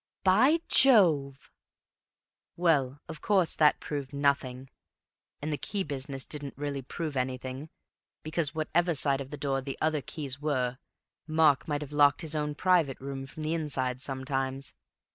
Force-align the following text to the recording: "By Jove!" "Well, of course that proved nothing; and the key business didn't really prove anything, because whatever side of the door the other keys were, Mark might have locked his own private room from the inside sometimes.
"By 0.23 0.61
Jove!" 0.67 1.51
"Well, 2.55 2.97
of 3.07 3.21
course 3.21 3.53
that 3.53 3.79
proved 3.79 4.13
nothing; 4.13 4.71
and 5.43 5.53
the 5.53 5.59
key 5.59 5.83
business 5.83 6.25
didn't 6.25 6.57
really 6.57 6.81
prove 6.81 7.15
anything, 7.15 7.69
because 8.23 8.55
whatever 8.55 8.95
side 8.95 9.21
of 9.21 9.29
the 9.29 9.37
door 9.37 9.61
the 9.61 9.77
other 9.79 10.01
keys 10.01 10.41
were, 10.41 10.79
Mark 11.27 11.67
might 11.67 11.81
have 11.81 11.93
locked 11.93 12.21
his 12.21 12.35
own 12.35 12.55
private 12.55 12.99
room 12.99 13.27
from 13.27 13.43
the 13.43 13.53
inside 13.53 14.01
sometimes. 14.01 14.73